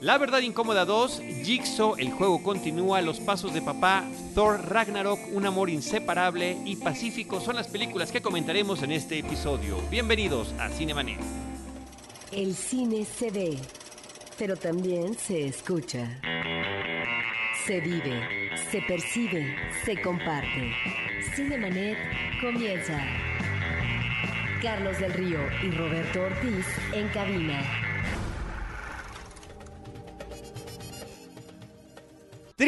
[0.00, 4.02] La verdad incómoda 2, Jigsaw, el juego continúa, Los pasos de papá,
[4.34, 9.76] Thor Ragnarok, Un amor inseparable y Pacífico son las películas que comentaremos en este episodio.
[9.90, 11.20] Bienvenidos a Cinemanet.
[12.32, 13.58] El cine se ve,
[14.38, 16.08] pero también se escucha.
[17.66, 19.54] Se vive, se percibe,
[19.84, 20.72] se comparte.
[21.36, 21.98] Cinemanet
[22.40, 22.98] comienza.
[24.62, 27.89] Carlos del Río y Roberto Ortiz en cabina.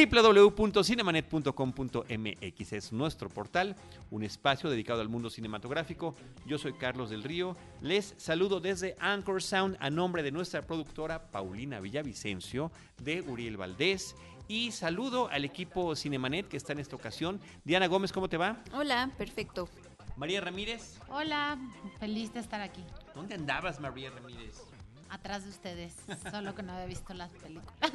[0.06, 3.76] www.cinemanet.com.mx es nuestro portal,
[4.10, 6.14] un espacio dedicado al mundo cinematográfico.
[6.46, 7.56] Yo soy Carlos del Río.
[7.80, 14.14] Les saludo desde Anchor Sound a nombre de nuestra productora Paulina Villavicencio, de Uriel Valdés.
[14.48, 17.40] Y saludo al equipo Cinemanet que está en esta ocasión.
[17.64, 18.62] Diana Gómez, ¿cómo te va?
[18.74, 19.68] Hola, perfecto.
[20.16, 20.98] María Ramírez.
[21.08, 21.58] Hola,
[21.98, 22.84] feliz de estar aquí.
[23.14, 24.71] ¿Dónde andabas, María Ramírez?
[25.12, 25.94] Atrás de ustedes,
[26.30, 27.92] solo que no había visto las películas.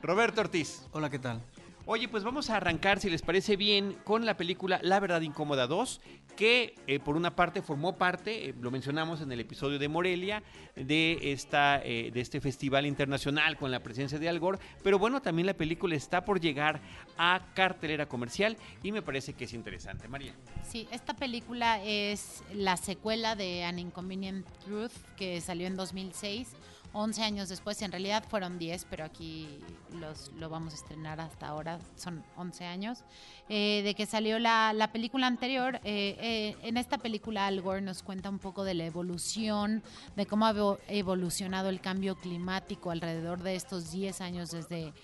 [0.00, 0.86] Roberto Ortiz.
[0.92, 1.42] Hola, ¿qué tal?
[1.88, 5.68] Oye, pues vamos a arrancar, si les parece bien, con la película La Verdad Incómoda
[5.68, 6.00] 2,
[6.34, 10.42] que eh, por una parte formó parte, eh, lo mencionamos en el episodio de Morelia,
[10.74, 15.22] de, esta, eh, de este festival internacional con la presencia de Al Gore, pero bueno,
[15.22, 16.80] también la película está por llegar
[17.18, 20.08] a cartelera comercial y me parece que es interesante.
[20.08, 20.34] María.
[20.68, 26.48] Sí, esta película es la secuela de An Inconvenient Truth, que salió en 2006
[26.96, 29.60] 11 años después, en realidad fueron 10, pero aquí
[30.00, 33.04] los, lo vamos a estrenar hasta ahora, son 11 años,
[33.50, 35.76] eh, de que salió la, la película anterior.
[35.84, 39.82] Eh, eh, en esta película Al Gore nos cuenta un poco de la evolución,
[40.16, 40.54] de cómo ha
[40.88, 44.94] evolucionado el cambio climático alrededor de estos 10 años desde,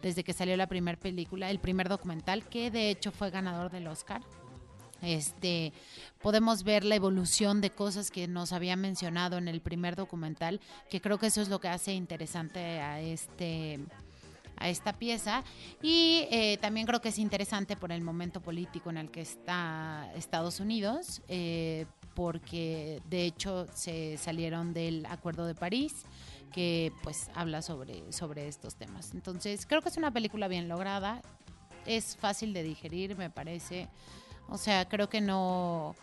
[0.00, 3.88] desde que salió la primera película, el primer documental, que de hecho fue ganador del
[3.88, 4.22] Oscar.
[5.02, 5.72] Este,
[6.22, 11.00] podemos ver la evolución de cosas que nos había mencionado en el primer documental, que
[11.00, 13.80] creo que eso es lo que hace interesante a este
[14.56, 15.42] a esta pieza.
[15.82, 20.10] Y eh, también creo que es interesante por el momento político en el que está
[20.14, 26.04] Estados Unidos eh, porque de hecho se salieron del Acuerdo de París
[26.52, 29.12] que pues habla sobre, sobre estos temas.
[29.14, 31.22] Entonces creo que es una película bien lograda.
[31.86, 33.88] Es fácil de digerir me parece
[34.52, 35.94] o sea, creo que no,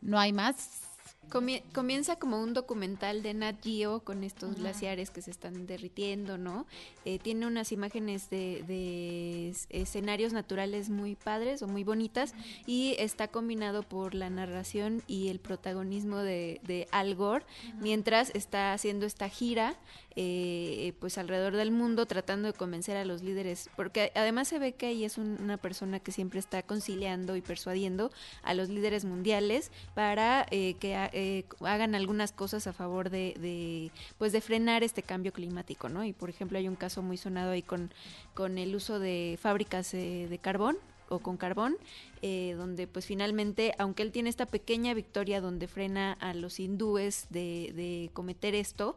[0.00, 0.82] no hay más.
[1.28, 6.66] Comienza como un documental de Nat Geo con estos glaciares que se están derritiendo, ¿no?
[7.04, 12.34] Eh, tiene unas imágenes de, escenarios naturales muy padres o muy bonitas
[12.66, 17.44] y está combinado por la narración y el protagonismo de, Al Gore
[17.80, 19.76] mientras está haciendo esta gira
[20.18, 24.72] eh, pues alrededor del mundo tratando de convencer a los líderes, porque además se ve
[24.72, 28.10] que ahí es una persona que siempre está conciliando y persuadiendo
[28.42, 34.32] a los líderes mundiales para eh, que eh, hagan algunas cosas a favor de, pues
[34.32, 36.04] de frenar este cambio climático, ¿no?
[36.04, 37.90] Y por ejemplo hay un caso muy sonado ahí con,
[38.34, 40.76] con el uso de fábricas de carbón
[41.08, 41.76] o con carbón,
[42.22, 47.26] eh, donde pues finalmente, aunque él tiene esta pequeña victoria donde frena a los hindúes
[47.30, 48.96] de, de cometer esto,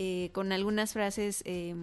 [0.00, 1.74] eh, con algunas frases eh,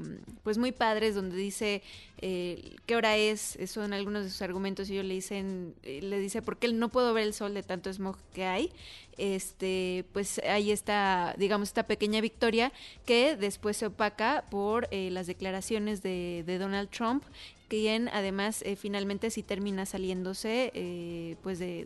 [0.44, 1.84] pues muy padres donde dice
[2.18, 6.66] qué hora es, son algunos de sus argumentos y ellos le dicen, le dice, porque
[6.66, 8.72] él no puedo ver el sol de tanto smog que hay,
[9.18, 12.72] este, pues ahí está, digamos, esta pequeña victoria
[13.06, 17.24] que después se opaca por las declaraciones de, Donald Trump
[17.68, 21.86] quien además eh, finalmente sí termina saliéndose eh, pues de,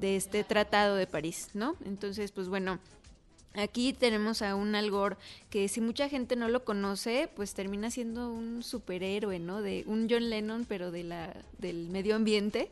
[0.00, 1.76] de, este tratado de París, ¿no?
[1.84, 2.80] Entonces, pues bueno,
[3.54, 4.90] Aquí tenemos a un Al
[5.50, 9.60] que si mucha gente no lo conoce, pues termina siendo un superhéroe, ¿no?
[9.60, 12.70] De un John Lennon, pero de la, del medio ambiente.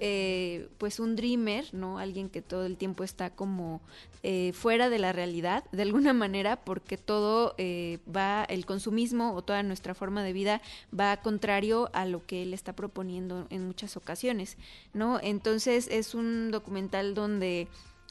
[0.00, 1.98] Eh, pues un dreamer, ¿no?
[1.98, 3.80] Alguien que todo el tiempo está como
[4.22, 9.40] eh, fuera de la realidad, de alguna manera, porque todo eh, va, el consumismo o
[9.40, 10.60] toda nuestra forma de vida
[10.98, 14.58] va contrario a lo que él está proponiendo en muchas ocasiones,
[14.92, 15.20] ¿no?
[15.22, 17.68] Entonces es un documental donde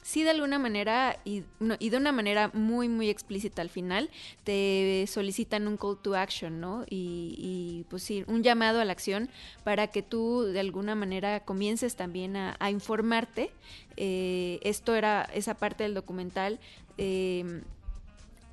[0.07, 1.43] sí de alguna manera y,
[1.79, 4.09] y, de una manera muy muy explícita al final
[4.45, 6.85] te solicitan un call to action, ¿no?
[6.89, 9.29] Y, y pues sí, un llamado a la acción
[9.65, 13.51] para que tú de alguna manera comiences también a, a informarte.
[13.97, 16.57] Eh, esto era esa parte del documental.
[16.97, 17.63] Eh,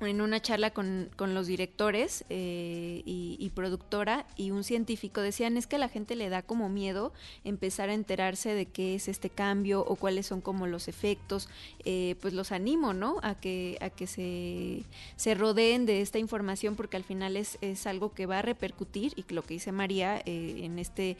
[0.05, 5.65] en una charla con, con los directores eh, y, productora y un científico decían es
[5.65, 7.13] que a la gente le da como miedo
[7.45, 11.47] empezar a enterarse de qué es este cambio o cuáles son como los efectos
[11.85, 14.83] eh, pues los animo no a que a que se,
[15.15, 19.13] se rodeen de esta información porque al final es, es algo que va a repercutir
[19.15, 21.17] y lo que dice María eh, en este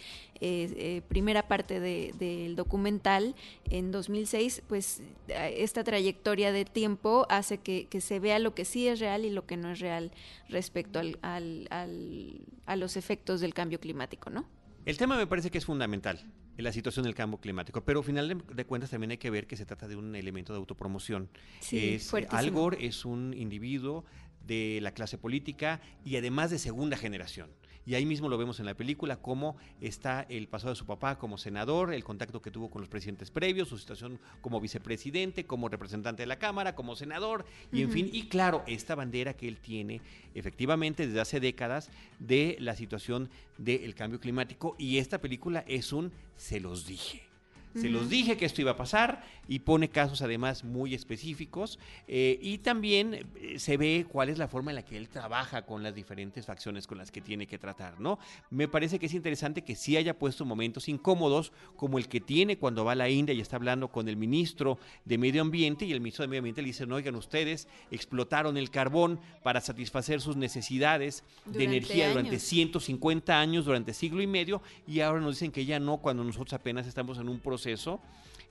[1.07, 3.35] primera parte del documental
[3.69, 8.89] en 2006 pues esta trayectoria de tiempo hace que, que se vea lo que sí
[8.89, 10.11] es real y lo que no es real
[10.49, 14.45] respecto al, al, al, a los efectos del cambio climático, ¿no?
[14.85, 16.19] El tema me parece que es fundamental
[16.57, 19.47] en la situación del cambio climático, pero al final de, cuentas también hay que ver
[19.47, 21.29] que se trata de un elemento de autopromoción.
[21.61, 22.37] Sí, es, fuertísimo.
[22.37, 24.03] Al Gore es un individuo
[24.45, 27.51] de la clase política y además de segunda generación.
[27.85, 31.17] Y ahí mismo lo vemos en la película, cómo está el pasado de su papá
[31.17, 35.69] como senador, el contacto que tuvo con los presidentes previos, su situación como vicepresidente, como
[35.69, 39.57] representante de la Cámara, como senador, y en fin, y claro, esta bandera que él
[39.57, 40.01] tiene
[40.33, 41.89] efectivamente desde hace décadas
[42.19, 47.34] de la situación del cambio climático, y esta película es un se los dije.
[47.75, 51.77] Se los dije que esto iba a pasar y pone casos además muy específicos
[52.07, 55.65] eh, y también eh, se ve cuál es la forma en la que él trabaja
[55.65, 58.17] con las diferentes facciones con las que tiene que tratar, ¿no?
[58.49, 62.57] Me parece que es interesante que sí haya puesto momentos incómodos como el que tiene
[62.57, 65.91] cuando va a la India y está hablando con el ministro de Medio Ambiente y
[65.91, 70.21] el ministro de Medio Ambiente le dice, no, oigan, ustedes explotaron el carbón para satisfacer
[70.21, 72.43] sus necesidades de Durante energía durante años.
[72.43, 76.53] 150 años, durante siglo y medio, y ahora nos dicen que ya no, cuando nosotros
[76.53, 77.64] apenas estamos en un proceso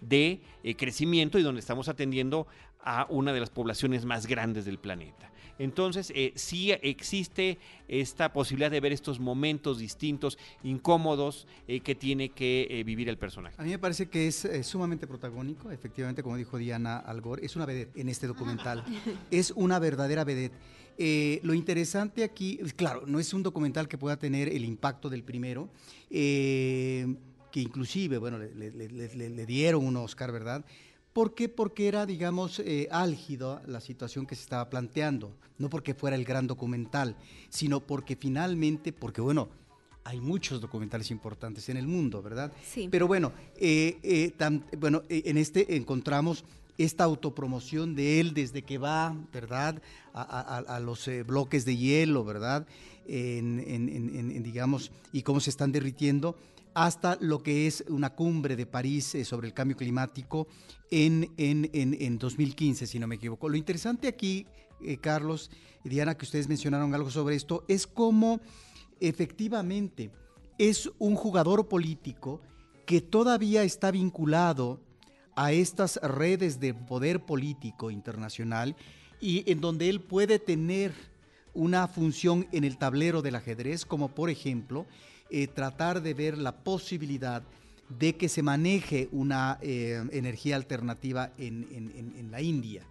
[0.01, 2.47] de eh, crecimiento y donde estamos atendiendo
[2.81, 5.31] a una de las poblaciones más grandes del planeta.
[5.59, 12.31] Entonces, eh, sí existe esta posibilidad de ver estos momentos distintos, incómodos, eh, que tiene
[12.31, 13.55] que eh, vivir el personaje.
[13.59, 17.55] A mí me parece que es eh, sumamente protagónico, efectivamente, como dijo Diana Algor, es
[17.57, 18.85] una vedette en este documental.
[19.31, 20.57] es una verdadera vedette.
[20.97, 25.25] Eh, lo interesante aquí, claro, no es un documental que pueda tener el impacto del
[25.25, 25.69] primero,
[26.09, 27.17] eh,
[27.55, 30.65] que inclusive, bueno, le, le- le- dieron un Oscar, ¿verdad?
[31.13, 31.49] ¿Por qué?
[31.49, 35.37] Porque era, digamos, eh, álgido la situación que se estaba planteando.
[35.59, 37.15] No porque fuera el gran documental,
[37.51, 39.49] sino porque finalmente, porque bueno,
[40.03, 42.51] hay muchos documentales importantes en el mundo, ¿verdad?
[42.69, 42.89] Sí.
[42.91, 44.33] Pero bueno, eh, eh,
[44.77, 46.45] bueno, eh, en este encontramos
[46.77, 49.81] esta autopromoción de él desde que va, ¿verdad?
[50.13, 52.67] A, a- a- a los eh, bloques de hielo, ¿verdad?
[53.07, 56.35] En, en- en- en- en, digamos, y cómo se están derritiendo,
[56.75, 60.47] hasta lo que es una cumbre de París eh, sobre el cambio climático
[60.91, 63.49] en, en, en- en 2015, si no me equivoco.
[63.49, 64.47] Lo interesante aquí,
[64.83, 65.51] eh, Carlos
[65.85, 68.41] y Diana, que ustedes mencionaron algo sobre esto, es cómo
[69.01, 70.11] efectivamente
[70.59, 72.41] es un jugador político
[72.87, 74.81] que todavía está vinculado
[75.37, 78.77] a estas redes de poder político internacional
[79.21, 80.93] y en donde él puede tener
[81.55, 84.87] una función en el tablero del ajedrez, como por ejemplo
[85.37, 87.43] eh, tratar de ver la posibilidad
[87.89, 92.85] de que se maneje una eh, energía alternativa en, la India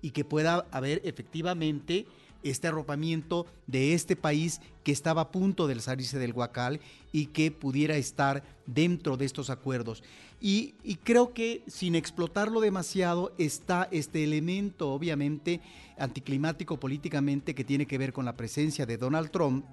[0.00, 2.06] y que pueda haber efectivamente
[2.44, 6.78] este arropamiento de este país que estaba a punto de salirse del Huacal
[7.10, 10.04] y que pudiera estar dentro de estos acuerdos.
[10.40, 15.60] Y creo que sin explotarlo demasiado está este elemento obviamente
[15.98, 19.64] anticlimático políticamente que tiene que ver con la presencia de Donald Trump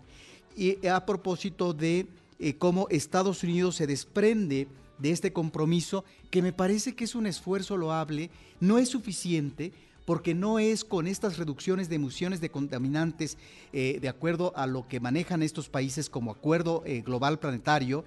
[0.56, 2.08] y a propósito de
[2.40, 4.68] eh, cómo Estados Unidos se desprende
[4.98, 8.30] de este compromiso, que me parece que es un esfuerzo loable,
[8.60, 9.74] no es suficiente,
[10.06, 13.38] porque no es con estas reducciones de emisiones de contaminantes,
[13.74, 18.06] eh, de acuerdo a lo que manejan estos países como acuerdo eh, global planetario,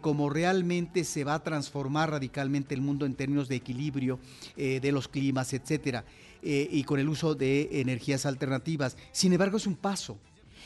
[0.00, 4.20] como realmente se va a transformar radicalmente el mundo en términos de equilibrio
[4.54, 6.04] de los climas, etcétera,
[6.40, 8.96] y con el uso de energías alternativas.
[9.10, 10.18] Sin embargo, es un paso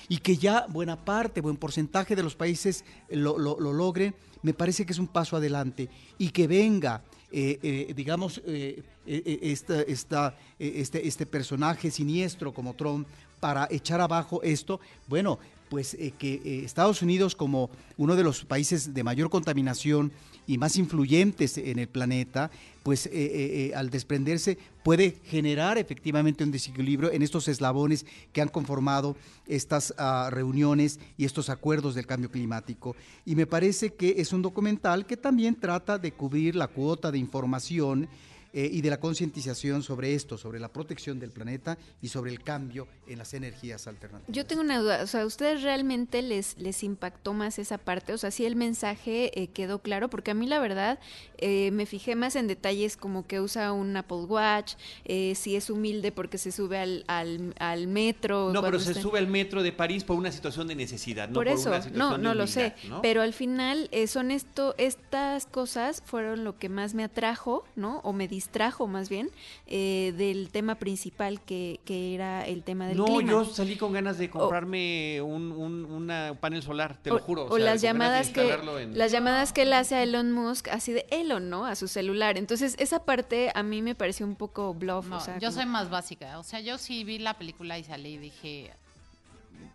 [0.08, 4.54] y que ya buena parte, buen porcentaje de los países lo, lo- lo logren, me
[4.54, 5.88] parece que es un paso adelante.
[6.18, 7.02] Y que venga,
[7.32, 13.06] eh, eh, digamos, eh, esta- esta, este, este personaje siniestro como Trump
[13.40, 18.44] para echar abajo esto, bueno, pues eh, que eh, Estados Unidos como uno de los
[18.44, 20.12] países de mayor contaminación
[20.46, 22.50] y más influyentes en el planeta,
[22.82, 28.48] pues eh, eh, al desprenderse puede generar efectivamente un desequilibrio en estos eslabones que han
[28.48, 32.94] conformado estas ah, reuniones y estos acuerdos del cambio climático.
[33.24, 37.18] Y me parece que es un documental que también trata de cubrir la cuota de
[37.18, 38.08] información
[38.56, 42.42] eh, y de la concientización sobre esto, sobre la protección del planeta y sobre el
[42.42, 44.34] cambio en las energías alternativas.
[44.34, 48.12] Yo tengo una duda, o sea, ¿a ustedes realmente les, les impactó más esa parte?
[48.12, 50.98] O sea, sí el mensaje eh, quedó claro, porque a mí la verdad
[51.38, 55.68] eh, me fijé más en detalles como que usa un Apple Watch, eh, si es
[55.68, 58.52] humilde porque se sube al, al, al metro.
[58.52, 61.46] No, pero se sube al metro de París por una situación de necesidad, no por
[61.46, 64.74] por, eso, una situación no, de no lo sé, pero al final eh, son esto,
[64.78, 68.00] estas cosas fueron lo que más me atrajo, ¿no?
[68.00, 69.28] O me distrajo más bien
[69.66, 73.30] eh, del tema principal que, que era el tema del no, clima.
[73.32, 77.46] yo salí con ganas de comprarme un, un- una panel solar, te lo juro.
[77.46, 80.92] O, sea, las llamadas que en- las llamadas que él hace a Elon Musk así
[80.92, 81.66] de Elon, ¿no?
[81.66, 82.38] A su celular.
[82.38, 85.60] Entonces, esa parte a mí me pareció un poco bluff, No, o sea, yo como-
[85.60, 86.38] soy más básica.
[86.38, 88.70] O sea, yo sí vi la película y salí y dije,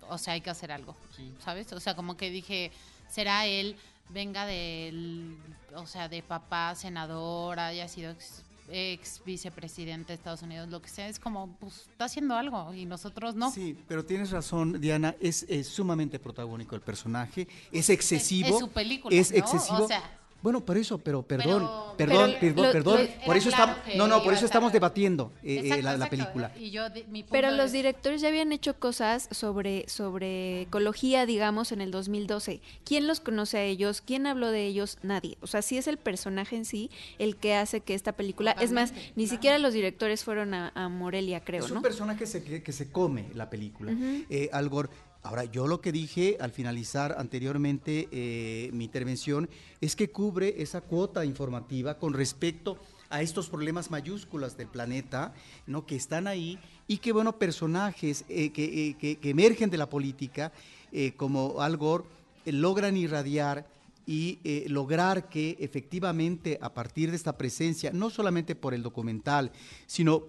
[0.10, 0.96] o sea, hay que hacer algo,
[1.44, 1.72] ¿sabes?
[1.74, 2.72] O sea, como que dije,
[3.10, 3.76] será él,
[4.10, 5.36] venga del,
[5.76, 8.14] o sea, de papá, senador, haya sido
[8.72, 12.86] ex, vicepresidente de Estados Unidos, lo que sea, es como, pues, está haciendo algo y
[12.86, 13.52] nosotros no.
[13.52, 18.50] Sí, pero tienes razón, Diana, es, es sumamente protagónico el personaje, es excesivo.
[18.50, 19.38] Es su película, Es ¿no?
[19.38, 19.84] excesivo.
[19.84, 23.38] O sea- bueno, por eso, pero perdón, Pero- perdón, Pero perdón, lo- perdón, lo- por
[23.38, 25.90] eso claro estamos, que no, no, por eso estamos estar- debatiendo eh, eh, Exacto, la,
[25.92, 26.10] la exacto.
[26.18, 26.52] película.
[26.60, 31.72] Y yo, mi Pero los es- directores ya habían hecho cosas sobre, sobre ecología, digamos,
[31.72, 32.62] en el 2012.
[32.84, 34.02] ¿Quién los conoce a ellos?
[34.02, 34.98] ¿Quién habló de ellos?
[35.04, 35.38] Nadie.
[35.42, 38.52] O sea, sí es el personaje en sí el que hace que esta película...
[38.60, 39.30] Es más, ni claro.
[39.30, 41.82] siquiera los directores fueron a, a Morelia, creo, es un ¿no?
[41.82, 43.92] personaje se- que, que se come la película.
[43.92, 44.26] Ujú.
[44.30, 44.90] Eh, Al Gore.
[45.24, 49.50] Ahora, yo lo que dije al finalizar anteriormente eh, mi intervención
[49.80, 52.80] es que cubre esa cuota informativa con respecto
[53.12, 55.34] a estos problemas mayúsculas del planeta,
[55.68, 55.86] ¿no?
[55.86, 59.90] que están ahí y que, bueno, personajes eh, que, eh, que- que emergen de la
[59.90, 60.52] política,
[61.16, 62.04] como Al Gore,
[62.46, 63.66] logran irradiar
[64.06, 69.54] y lograr que efectivamente a partir de esta presencia, no solamente por el documental,
[69.86, 70.24] sino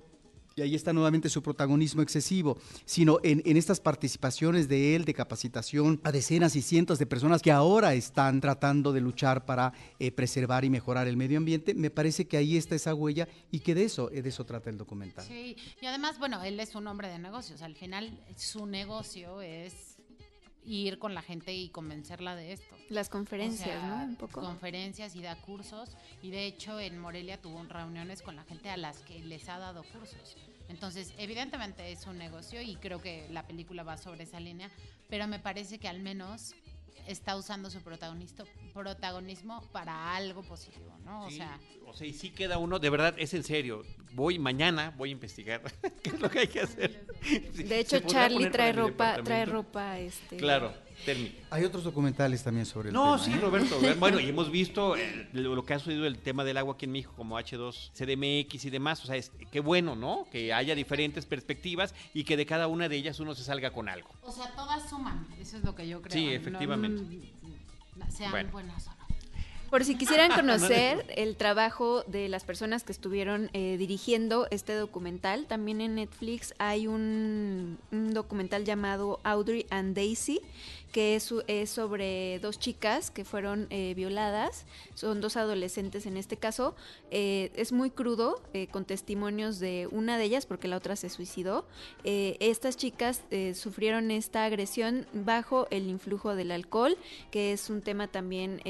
[0.55, 5.15] y ahí está nuevamente su protagonismo excesivo, sino en, en estas participaciones de él de
[5.15, 10.11] capacitación a decenas y cientos de personas que ahora están tratando de luchar para eh,
[10.13, 13.75] preservar y mejorar el medio ambiente, me parece que ahí está esa huella y que
[13.75, 15.25] de eso, de eso trata el documental.
[15.27, 17.63] Sí, y además, bueno, él es un hombre de negocios.
[17.63, 19.92] Al final, su negocio es
[20.65, 22.77] ir con la gente y convencerla de esto.
[22.89, 24.05] Las conferencias, O sea, ¿no?
[24.05, 24.41] Un poco.
[24.41, 25.97] Conferencias y da cursos.
[26.23, 29.59] Y de hecho, en Morelia tuvo reuniones con la gente a las que les ha
[29.59, 30.37] dado cursos.
[30.69, 34.71] Entonces, evidentemente es un negocio y creo que la película va sobre esa línea,
[35.09, 36.55] pero me parece que al menos
[37.07, 41.27] está usando su protagonista, protagonismo para algo positivo, ¿no?
[41.27, 43.85] O sea, o sea, y sí queda uno, de verdad, es en serio.
[44.13, 45.63] Voy mañana, voy a investigar
[46.03, 47.07] qué es lo que hay que hacer.
[47.53, 50.37] De hecho, Charlie trae ropa, trae ropa, este...
[50.37, 50.73] Claro,
[51.51, 53.37] Hay otros documentales también sobre el No, tema, sí, ¿eh?
[53.41, 53.79] Roberto.
[53.99, 56.93] Bueno, y hemos visto eh, lo, que ha sucedido el tema del agua aquí en
[56.93, 59.03] México, como H2 CDMX y demás.
[59.03, 60.27] O sea, es, qué bueno, ¿no?
[60.31, 63.89] Que haya diferentes perspectivas y que de cada una de ellas uno se salga con
[63.89, 64.11] algo.
[64.23, 66.13] o sea, todas suman, eso es lo que yo creo.
[66.13, 67.03] Sí, efectivamente.
[68.09, 68.51] sean Bueno.
[68.53, 69.03] buenas o no.
[69.73, 75.47] Por si quisieran conocer el trabajo de las personas que estuvieron eh, dirigiendo este documental,
[75.47, 80.43] también en Netflix hay un, un documental llamado Audrey and Daisy,
[80.93, 81.33] que es,
[81.71, 86.75] sobre dos chicas que fueron eh, violadas, son dos adolescentes en este caso,
[87.15, 91.11] Eh, es muy crudo, eh, con testimonios de una de ellas, porque la otra se
[91.11, 91.67] suicidó.
[92.05, 93.23] Estas chicas
[93.55, 96.97] sufrieron esta agresión bajo el influjo del alcohol,
[97.31, 98.61] que es un tema también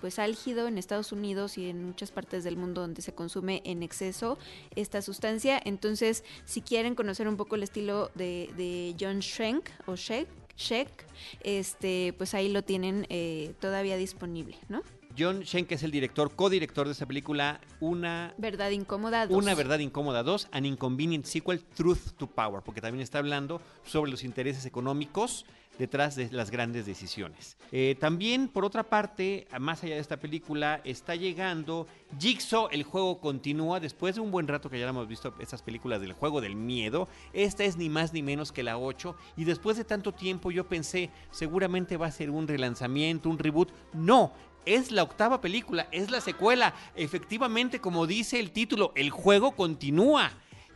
[0.00, 3.82] pues álgido en Estados Unidos y en muchas partes del mundo donde se consume en
[3.82, 4.38] exceso
[4.74, 5.60] esta sustancia.
[5.64, 11.06] Entonces, si quieren conocer un poco el estilo de, John Schenk o Sheck, Sheck,
[11.42, 14.82] este, pues ahí lo tienen eh, todavía disponible, ¿no?
[15.18, 19.26] John que es el director, codirector de esta película, una Verdad incómoda.
[19.28, 24.10] Una verdad incómoda 2, An Inconvenient Sequel, Truth to Power, porque también está hablando sobre
[24.10, 25.44] los intereses económicos
[25.78, 27.56] detrás de las grandes decisiones.
[27.70, 31.86] Eh, también, por otra parte, más allá de esta película, está llegando
[32.18, 36.00] Jigsaw, el juego continúa, después de un buen rato que ya hemos visto estas películas
[36.00, 39.76] del juego del miedo, esta es ni más ni menos que la 8, y después
[39.76, 44.32] de tanto tiempo yo pensé, seguramente va a ser un relanzamiento, un reboot, no,
[44.66, 46.74] es la octava película, es la secuela.
[46.94, 50.30] Efectivamente, como dice el título, el juego continúa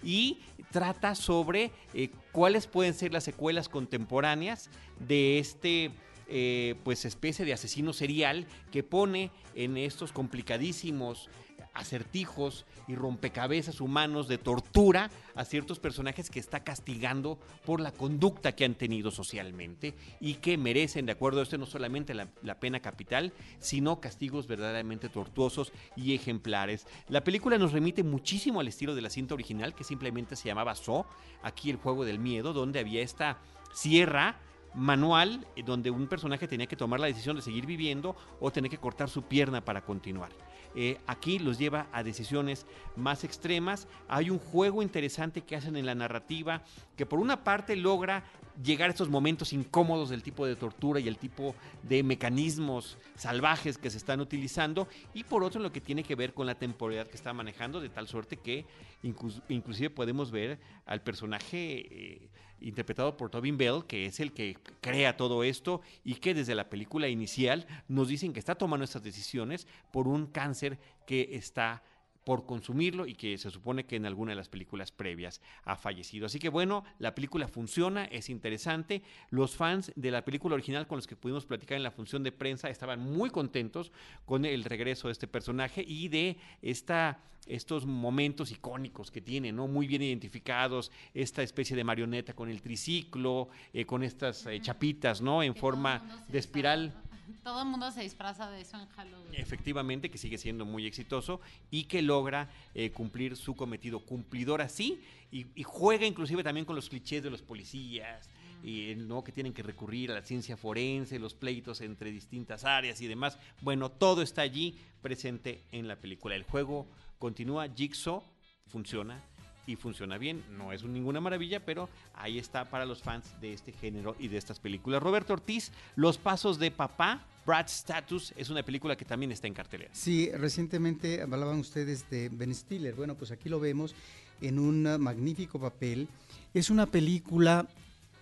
[0.07, 0.39] y
[0.71, 4.71] trata sobre eh, cuáles pueden ser las secuelas contemporáneas
[5.01, 5.91] de este
[6.29, 11.29] eh, pues especie de asesino serial que pone en estos complicadísimos
[11.77, 18.53] acertijos y rompecabezas humanos de tortura a ciertos personajes que está castigando por la conducta
[18.53, 22.59] que han tenido socialmente y que merecen, de acuerdo a esto, no solamente la, la
[22.61, 26.87] pena capital, sino castigos verdaderamente tortuosos y ejemplares.
[27.09, 30.75] La película nos remite muchísimo al estilo de la cinta original, que simplemente se llamaba
[30.75, 31.07] So,
[31.43, 33.39] aquí el juego del miedo, donde había esta
[33.73, 34.41] sierra
[34.77, 38.71] manual eh, donde un personaje tenía que tomar la decisión de seguir viviendo o tener
[38.71, 40.31] que cortar su pierna para continuar.
[40.77, 42.67] Eh, aquí los lleva a decisiones
[42.97, 43.89] más extremas.
[44.09, 46.63] Hay un juego interesante que hacen en la narrativa
[46.97, 48.25] que por una parte logra
[48.63, 53.79] llegar a estos momentos incómodos del tipo de tortura y el tipo de mecanismos salvajes
[53.79, 57.07] que se están utilizando y por otro lo que tiene que ver con la temporalidad
[57.07, 58.65] que está manejando de tal suerte que
[59.03, 62.29] inclusive podemos ver al personaje eh,
[62.61, 66.69] interpretado por Tobin Bell que es el que crea todo esto y que desde la
[66.69, 71.83] película inicial nos dicen que está tomando estas decisiones por un cáncer que está
[72.27, 76.27] por consumirlo y que se supone que en alguna de las películas previas ha fallecido.
[76.27, 79.05] Así que bueno, la película funciona, es interesante.
[79.31, 82.33] Los fans de la película original con los que pudimos platicar en la función de
[82.33, 83.93] prensa estaban muy contentos
[84.25, 89.69] con el regreso de este personaje y de esta estos momentos icónicos que tiene, ¿no?
[89.69, 95.23] Muy bien identificados, esta especie de marioneta con el triciclo, eh, con estas eh, chapitas,
[95.23, 95.45] ¿no?
[95.45, 96.93] En forma de espiral.
[97.45, 99.35] Todo el mundo se disfraza de eso en Halloween.
[99.35, 101.41] Efectivamente, que sigue siendo muy exitoso
[101.71, 104.01] y que logra eh, cumplir su cometido.
[104.01, 108.29] Cumplidor así y, juega inclusive también con los clichés de los policías.
[108.63, 109.23] Y, ¿no?
[109.23, 113.39] que tienen que recurrir a la ciencia forense, los pleitos entre distintas áreas y demás.
[113.61, 116.35] Bueno, todo está allí presente en la película.
[116.35, 118.25] El juego continúa, Jigsaw
[118.67, 119.23] funciona
[119.67, 120.43] y funciona bien.
[120.57, 124.39] No es ninguna maravilla, pero ahí está para los fans de este género y de
[124.39, 125.03] estas películas.
[125.03, 129.55] Roberto Ortiz, Los Pasos de Papá, Brad Status, es una película que también está en
[129.55, 129.91] cartelera.
[129.93, 132.95] Sí, recientemente hablaban ustedes de Ben Stiller.
[132.95, 133.95] Bueno, pues aquí lo vemos
[134.41, 136.09] en un magnífico papel.
[136.55, 137.67] Es una película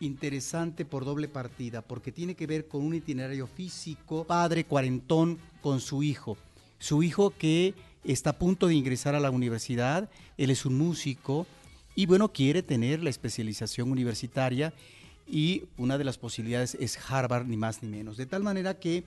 [0.01, 5.81] interesante por doble partida, porque tiene que ver con un itinerario físico, padre cuarentón con
[5.81, 6.37] su hijo.
[6.79, 11.47] Su hijo que está a punto de ingresar a la universidad, él es un músico
[11.95, 14.75] y bueno, quiere tener la especialización universitaria
[15.27, 18.17] y una de las posibilidades es Harvard, ni más ni menos.
[18.17, 19.05] De tal manera que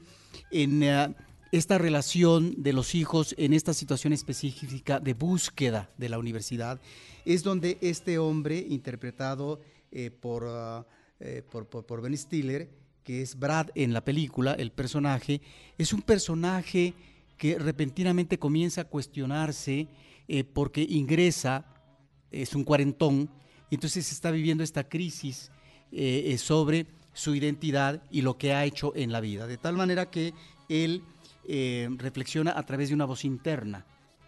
[0.51, 1.13] en eh,
[1.51, 6.79] esta relación de los hijos, en esta situación específica de búsqueda de la universidad,
[7.25, 9.61] es donde este hombre, interpretado
[9.91, 10.85] eh, ah,
[11.19, 12.69] eh, por, por Ben Stiller,
[13.03, 15.41] que es Brad en la película, el personaje,
[15.77, 16.93] es un personaje
[17.37, 19.87] que repentinamente comienza a cuestionarse
[20.27, 21.65] eh, porque ingresa,
[22.31, 23.29] es un cuarentón,
[23.69, 25.51] y entonces está viviendo esta crisis
[25.91, 29.47] eh, eh, sobre su identidad y lo que ha hecho en la vida.
[29.47, 30.33] De tal manera que
[30.69, 31.03] él
[31.97, 33.85] reflexiona a través de una voz interna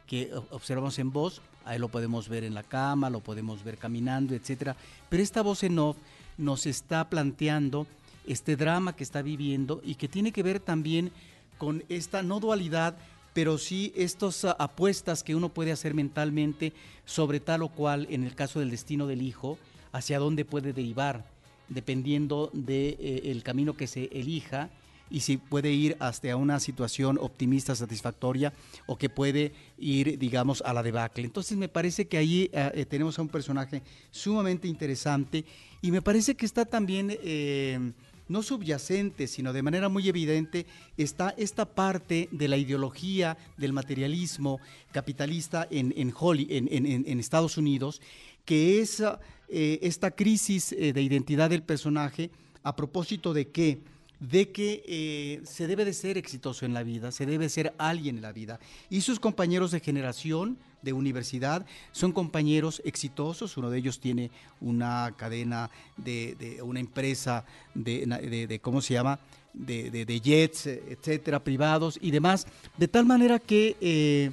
[0.08, 4.34] que observamos en voz, ahí lo podemos ver en la cama, lo podemos ver caminando,
[4.34, 4.78] etcétera.
[5.10, 5.98] Pero esta voz en off
[6.38, 7.86] nos está planteando
[8.26, 11.12] este drama que está viviendo y que tiene que ver también
[11.60, 12.98] con esta no dualidad,
[13.34, 16.74] pero sí estas ah, apuestas que uno puede hacer mentalmente
[17.06, 19.60] sobre tal o cual, en el caso del destino del hijo,
[19.92, 21.26] hacia dónde puede derivar,
[21.68, 24.70] dependiendo del de, eh, camino que se elija
[25.12, 28.54] y si puede ir hasta una situación optimista, satisfactoria,
[28.86, 31.26] o que puede ir, digamos, a la debacle.
[31.26, 35.46] Entonces me parece que ahí ah, eh, tenemos a un personaje sumamente interesante
[35.82, 37.16] y me parece que está también...
[37.22, 37.92] Eh,
[38.30, 40.66] no subyacente, sino de manera muy evidente,
[40.96, 44.60] está esta parte de la ideología del materialismo
[44.92, 48.02] capitalista en, en, Estados Unidos,
[48.46, 49.04] que es
[49.50, 52.32] eh, esta crisis eh, de identidad del personaje
[52.64, 53.82] a propósito de que
[54.20, 58.18] de que eh, se debe de ser exitoso en la vida, se debe ser alguien
[58.18, 58.60] en la vida.
[58.90, 65.14] Y sus compañeros de generación, de universidad, son compañeros exitosos, uno de ellos tiene una
[65.18, 69.20] cadena de, una empresa de, ¿cómo se llama?
[69.54, 73.76] De, jets, etcétera, privados y demás, de tal manera que...
[73.82, 74.32] Eh,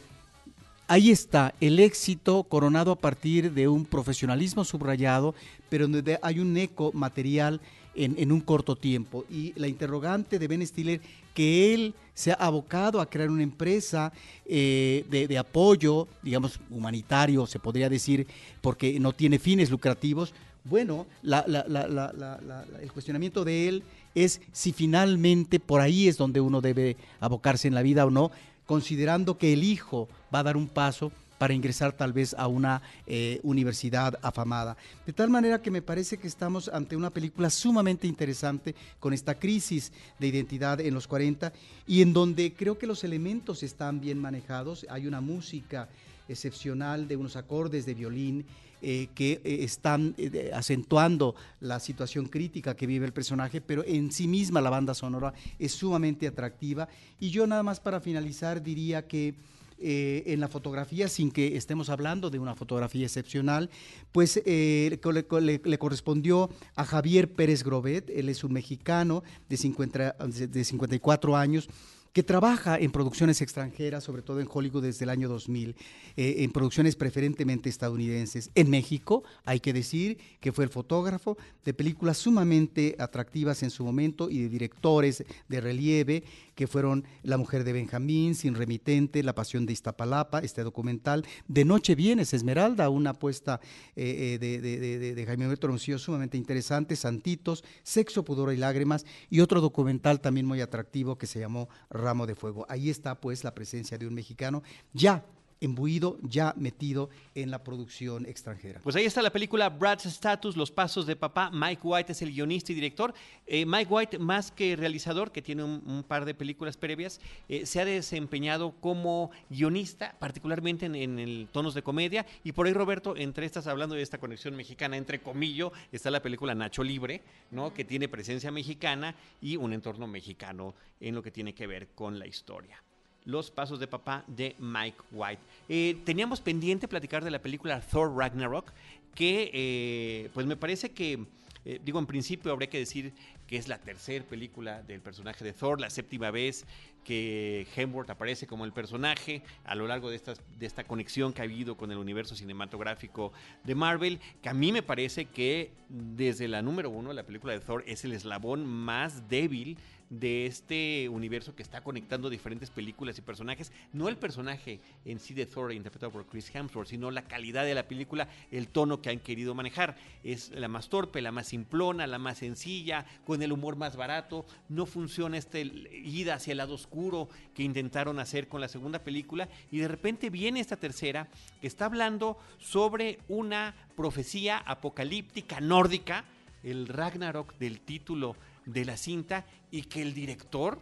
[0.89, 5.35] ahí está el éxito coronado a partir de un profesionalismo subrayado,
[5.69, 7.61] pero donde hay un eco material
[7.97, 9.25] en, un corto tiempo.
[9.31, 11.01] Y la interrogante de Ben Stiller,
[11.35, 14.13] que él se ha abocado a crear una empresa
[14.47, 18.27] eh, de, apoyo, digamos, humanitario, se podría decir,
[18.61, 20.33] porque no tiene fines lucrativos.
[20.65, 23.83] Bueno, el cuestionamiento de él
[24.15, 28.31] es si finalmente por ahí es donde uno debe abocarse en la vida o no,
[28.65, 32.83] considerando que el hijo va a dar un paso para ingresar tal vez a una
[33.07, 34.77] eh, universidad afamada.
[35.07, 39.35] De tal manera que me parece que estamos ante una película sumamente interesante con esta
[39.39, 41.53] crisis de identidad en los 40
[41.87, 44.87] y en donde creo que los elementos están bien manejados.
[44.89, 45.89] Hay una música
[46.29, 48.45] excepcional de unos acordes de violín
[48.83, 50.15] eh, que eh, están
[50.53, 55.33] acentuando la situación crítica que vive el personaje, pero en sí misma la banda sonora
[55.59, 56.89] es sumamente atractiva.
[57.21, 59.35] Y yo nada más para finalizar diría que
[59.79, 63.71] eh, en la fotografía, sin que estemos hablando de una fotografía excepcional,
[64.13, 64.99] pues eh,
[65.43, 71.69] le, correspondió a Javier Pérez Grobet, él es un mexicano de, de 54 años,
[72.17, 75.77] que trabaja en producciones extranjeras, sobre todo en Hollywood desde el año 2000,
[76.17, 78.51] eh, en producciones preferentemente estadounidenses.
[78.55, 83.85] En México, hay que decir que fue el fotógrafo de películas sumamente atractivas en su
[83.85, 86.25] momento y de directores de relieve,
[86.55, 91.67] que fueron La mujer de Benjamín, Sin remitente, La pasión de Iztapalapa, este documental, De
[91.67, 93.61] Noche Vienes, Esmeralda, una apuesta
[93.95, 99.05] eh, eh, de, de, de, Jaime Humberto Roncillo sumamente interesante, Santitos, Sexo, Pudor y Lágrimas,
[99.29, 101.69] y otro documental también muy atractivo que se llamó
[102.07, 102.65] Ramo de Fuego.
[102.69, 105.25] Ahí está pues la presencia de un mexicano ya
[105.61, 108.81] embuido, ya metido en la producción extranjera.
[108.83, 111.51] Pues ahí está la película Brad's Status, Los Pasos de Papá.
[111.53, 113.15] Mike White es el guionista y director.
[113.47, 117.81] Eh, Mike White, más que realizador, que tiene un, par de películas previas, eh, se
[117.81, 122.27] ha desempeñado como guionista, particularmente en, el tonos de comedia.
[122.45, 126.23] Y por ahí, Roberto, entre estas, hablando de esta conexión mexicana, entre comillo, está la
[126.23, 127.73] película Nacho Libre, ¿no?
[127.73, 132.19] que tiene presencia mexicana y un entorno mexicano en lo que tiene que ver con
[132.19, 132.83] la historia.
[133.27, 135.43] Los Pasos de Papá de Mike White.
[135.69, 138.73] Eh, teníamos pendiente platicar de la película Thor Ragnarok,
[139.15, 141.27] que eh, pues me parece que,
[141.65, 143.13] eh, digo, en principio habría que decir
[143.47, 146.65] que es la tercera película del personaje de Thor, la séptima vez
[147.05, 150.21] que Hemsworth aparece como el personaje a lo largo de,
[150.59, 154.73] de esta conexión que ha habido con el universo cinematográfico de Marvel, que a mí
[154.73, 159.29] me parece que desde la número uno, la película de Thor es el eslabón más
[159.29, 159.79] débil
[160.11, 163.73] de este universo que está conectando diferentes películas y personajes.
[163.93, 167.75] No el personaje en sí de Thor interpretado por Chris Hemsworth, sino la calidad de
[167.75, 169.97] la película, el tono que han querido manejar.
[170.23, 174.47] Es la más torpe, la más simplona, la más sencilla, con el humor más barato.
[174.69, 179.49] No funciona esta ida hacia el lado oscuro que intentaron hacer con la segunda película.
[179.71, 181.29] Y de repente viene esta tercera
[181.61, 186.25] que está hablando sobre una profecía apocalíptica nórdica,
[186.63, 190.79] el Ragnarok del título de la cinta y que el director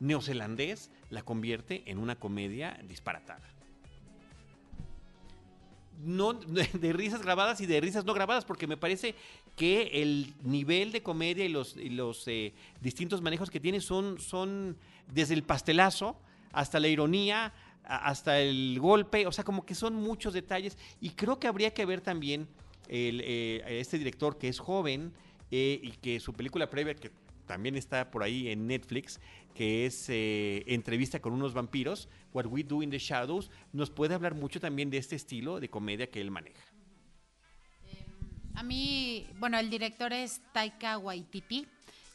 [0.00, 3.48] neozelandés la convierte en una comedia disparatada.
[6.02, 9.14] No, de risas grabadas y de risas no grabadas, porque me parece
[9.54, 14.76] que el nivel de comedia y los, los eh, distintos manejos que tiene son, son
[15.12, 16.16] desde el pastelazo
[16.52, 17.52] hasta la ironía,
[17.84, 21.84] hasta el golpe, o sea, como que son muchos detalles y creo que habría que
[21.84, 22.48] ver también
[22.88, 25.12] el, eh, este director que es joven,
[25.54, 27.10] eh, y que su película previa, que
[27.46, 29.20] también está por ahí en Netflix,
[29.54, 34.14] que es eh, Entrevista con unos vampiros, What We Do in the Shadows, nos puede
[34.14, 36.64] hablar mucho también de este estilo de comedia que él maneja.
[37.84, 41.66] Em, a mí, bueno, el director es Taika Waititi,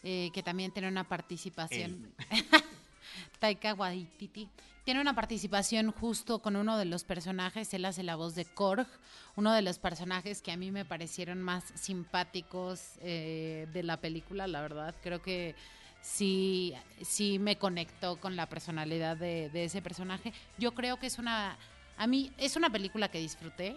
[0.02, 2.12] eh, que también tiene una participación.
[3.40, 4.50] Taika Waititi
[4.88, 8.88] tiene una participación justo con uno de los personajes, él hace la voz de Korg,
[9.36, 14.48] uno de los personajes que a mí me parecieron más simpáticos eh, de la película,
[14.48, 15.56] la verdad, creo que
[16.00, 20.32] sí, sí me conectó con la personalidad de, ese personaje.
[20.58, 21.58] Yo creo que es una,
[21.98, 23.76] a mí es una película que disfruté,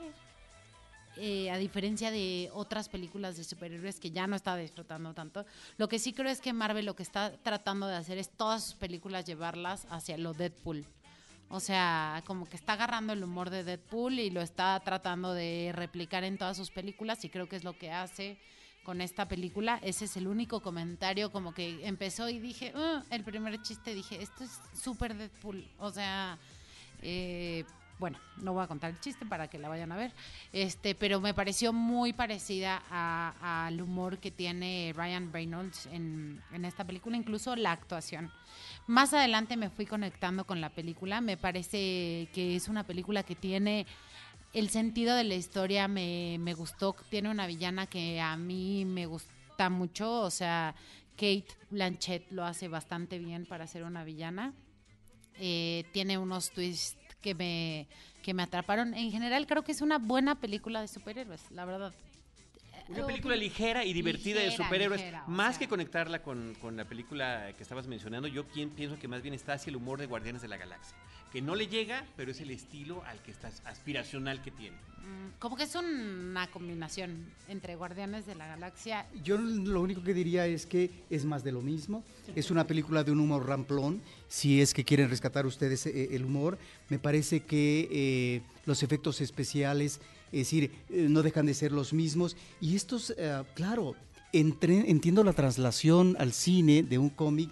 [1.16, 5.44] eh, a diferencia de otras películas de superhéroes que ya no estaba disfrutando tanto,
[5.76, 8.62] lo que sí creo es que Marvel lo que está tratando de hacer es todas
[8.62, 10.86] sus películas llevarlas hacia lo Deadpool.
[11.52, 15.72] O sea, como que está agarrando el humor de Deadpool y lo está tratando de
[15.74, 18.38] replicar en todas sus películas y creo que es lo que hace
[18.84, 19.80] con esta película.
[19.82, 24.22] Ese es el único comentario como que empezó y dije, uh", el primer chiste dije,
[24.22, 25.68] esto es súper Deadpool.
[25.78, 26.38] O sea,
[27.02, 27.64] eh,
[28.00, 30.12] bueno, no voy a contar el chiste para que la vayan a ver,
[30.52, 36.84] este, pero me pareció muy parecida al humor que tiene Ryan Reynolds en, en esta
[36.84, 38.32] película, incluso la actuación.
[38.86, 43.36] Más adelante me fui conectando con la película, me parece que es una película que
[43.36, 43.86] tiene
[44.54, 49.06] el sentido de la historia, me, me gustó, tiene una villana que a mí me
[49.06, 50.74] gusta mucho, o sea,
[51.16, 54.54] Kate Blanchett lo hace bastante bien para ser una villana.
[55.42, 57.88] Eh, tiene unos twists que me,
[58.22, 58.94] que me atraparon.
[58.94, 61.92] En general creo que es una buena película de superhéroes, la verdad.
[62.88, 65.02] Una película ligera y divertida de superhéroes.
[65.28, 69.34] más que conectarla con, con, la película que estabas mencionando, yo pienso que más bien
[69.34, 70.96] está hacia el humor de Guardianes de la Galaxia.
[71.32, 74.76] Que no le llega, pero es el estilo al que estás aspiracional que tiene.
[74.76, 79.06] Mm, como que es una combinación entre Guardianes de la Galaxia.
[79.22, 82.02] Yo lo único que diría es que es más de lo mismo.
[82.34, 84.02] Es una película de un humor ramplón.
[84.28, 89.20] Si es que quieren rescatar ustedes eh, el humor, me parece que eh, los efectos
[89.20, 90.00] especiales
[90.32, 92.36] es decir, eh, no dejan de ser los mismos.
[92.60, 93.94] Y estos, eh, claro,
[94.32, 97.50] entiendo la traslación al cine de un cómic.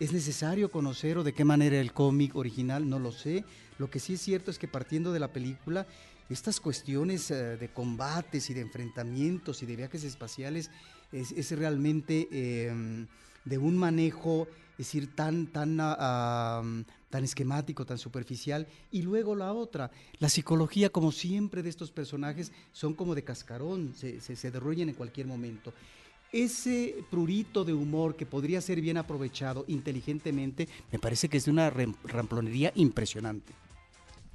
[0.00, 2.88] ¿Es necesario conocer o de qué manera el cómic original?
[2.88, 3.44] No lo sé.
[3.78, 5.88] Lo que sí es cierto es que partiendo de la película,
[6.30, 10.70] estas cuestiones eh, de combates y de enfrentamientos y de viajes espaciales
[11.10, 13.08] es, realmente em,
[13.44, 16.62] de un manejo, es decir, tan, tan, ah,
[17.10, 18.68] tan esquemático, tan superficial.
[18.92, 23.94] Y luego la otra, la psicología, como siempre, de estos personajes son como de cascarón,
[23.96, 25.74] se, se, se derruyen en cualquier momento.
[26.32, 31.50] Ese prurito de humor que podría ser bien aprovechado inteligentemente, me parece que es de
[31.50, 33.54] una ramplonería impresionante.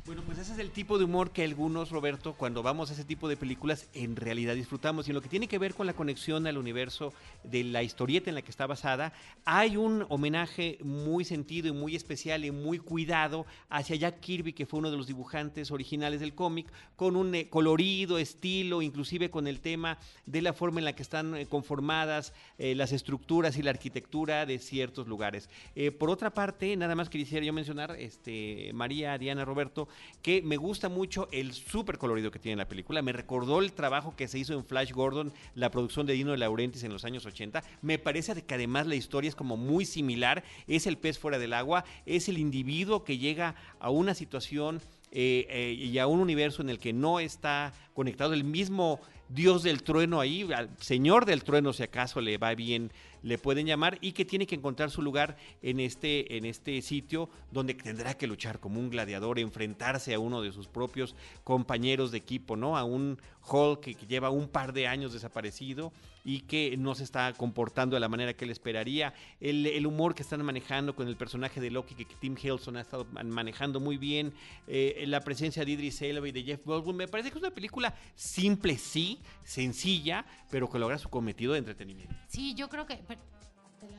[0.06, 3.06] Bueno, pues ese es el tipo de humor que algunos, Roberto, cuando vamos a ese
[3.06, 5.08] tipo de películas, en realidad disfrutamos.
[5.08, 7.13] Y en lo que tiene que ver con la conexión al universo
[7.46, 9.13] de la historieta en la que está basada,
[9.46, 14.66] hay un homenaje muy sentido y muy especial y muy cuidado hacia Jack Kirby, que
[14.66, 19.48] fue uno de los dibujantes originales del cómic, con un eh, colorido, estilo, inclusive con
[19.48, 23.63] el tema de la forma en la que están eh, conformadas eh, las estructuras y
[23.63, 25.50] la arquitectura de ciertos lugares.
[25.98, 29.88] Por otra parte, nada más quisiera yo mencionar, este, María, Diana, Roberto,
[30.22, 33.02] que me gusta mucho el súper colorido que tiene la película.
[33.02, 36.38] Me recordó el trabajo que se hizo en Flash Gordon, la producción de Dino de
[36.38, 37.64] Laurentiis en los años 80.
[37.82, 40.44] Me parece que además la historia es como muy similar.
[40.68, 45.46] Es el pez fuera del agua, es el individuo que llega a una situación eh,
[45.50, 49.00] eh, y a un universo en el que no está conectado el mismo
[49.34, 52.91] dios del trueno ahí, al señor del trueno si acaso le va bien,
[53.24, 57.30] le pueden llamar y que tiene que encontrar su lugar en este, en este sitio
[57.52, 62.17] donde tendrá que luchar como un gladiador, enfrentarse a uno de sus propios compañeros de
[62.17, 62.78] equipo, ¿no?
[62.78, 63.17] A un
[63.50, 65.91] Hulk que, lleva un par de años desaparecido
[66.26, 69.13] y que no se está comportando de la manera que él esperaría.
[69.41, 72.82] El, el humor que están manejando con el personaje de Loki que, Tim Hiddleston ha
[72.82, 74.34] estado man- manejando muy bien,
[74.67, 77.54] eh, la presencia de Idris Elba y de Jeff Goldblum, me parece que es una
[77.54, 82.16] película simple, sí, sencilla, pero que logra su cometido de entretenimiento.
[82.28, 83.00] Sí, yo creo que...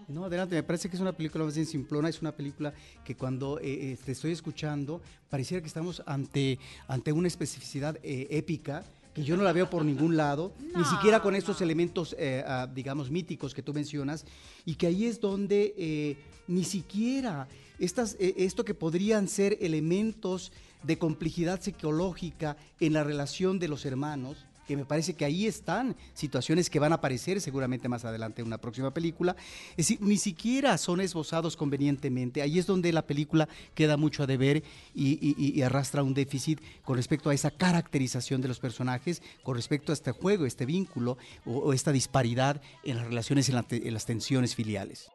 [0.09, 2.73] No, adelante, me parece que es una película más bien simplona, es una película
[3.05, 6.59] que cuando eh, eh, te estoy escuchando, pareciera que estamos ante,
[6.89, 8.85] ante una especificidad eh, épica
[9.15, 11.65] que yo no la veo por ningún lado, ni siquiera con estos no.
[11.65, 14.27] elementos, eh, ah, digamos, míticos que tú mencionas,
[14.67, 16.17] y que ahí es donde eh,
[16.49, 17.47] ni siquiera
[17.79, 23.87] estas, eh, esto que podrían ser elementos de complejidad psicológica en la relación de los
[23.87, 28.41] hermanos, que me parece que ahí están situaciones que van a aparecer seguramente más adelante
[28.41, 29.37] en una próxima película,
[29.71, 34.27] es decir, ni siquiera son esbozados convenientemente, ahí es donde la película queda mucho a
[34.27, 34.63] deber
[34.95, 39.95] y, arrastra un déficit con respecto a esa caracterización de los personajes, con respecto a
[39.95, 45.11] este juego, este vínculo o, esta disparidad en las relaciones, en, en las tensiones filiales.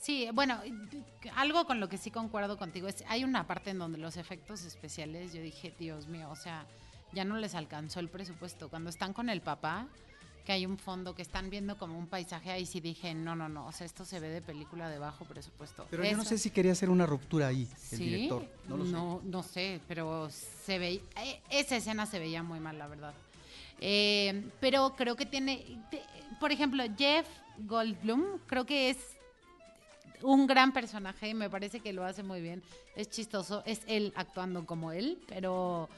[0.00, 0.58] Sí, bueno,
[1.36, 4.64] algo con lo que sí concuerdo contigo es, hay una parte en donde los efectos
[4.64, 6.66] especiales, yo dije, Dios mío, o sea,
[7.12, 8.68] ya no les alcanzó el presupuesto.
[8.68, 9.86] Cuando están con el papá,
[10.44, 13.48] que hay un fondo, que están viendo como un paisaje, ahí sí dije, no, no,
[13.48, 15.86] no, o sea, esto se ve de película de bajo presupuesto.
[15.90, 18.04] Pero yo no sé si quería hacer una ruptura ahí, el ¿Sí?
[18.04, 18.44] director.
[18.66, 18.92] No lo sé.
[18.92, 21.00] no, no sé, pero se veía,
[21.50, 23.12] esa escena se veía muy mal, la verdad.
[23.80, 26.02] Eh, pero creo que tiene, te-
[26.38, 27.26] por ejemplo, Jeff
[27.58, 28.98] Goldblum, creo que es
[30.22, 32.62] un gran personaje y me parece que lo hace muy bien.
[32.96, 35.88] Es chistoso, es él actuando como él, pero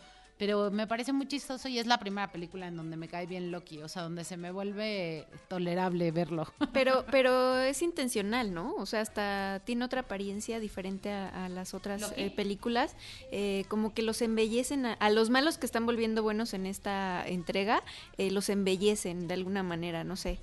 [0.42, 3.52] pero me parece muy chistoso y es la primera película en donde me cae bien
[3.52, 6.52] Loki, o sea, donde se me vuelve tolerable verlo.
[6.72, 8.74] Pero, pero es intencional, ¿no?
[8.74, 12.96] O sea, hasta tiene otra apariencia diferente a, a las otras eh, películas.
[13.30, 17.24] eh, como que los embellecen a, a los malos que están volviendo buenos en esta
[17.24, 17.84] entrega,
[18.18, 20.40] eh, los embellecen de alguna manera, no sé.